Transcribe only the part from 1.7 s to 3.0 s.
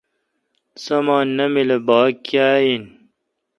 اؘ باگ کیااین۔